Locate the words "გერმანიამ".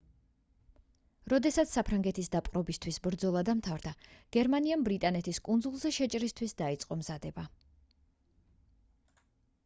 4.37-4.85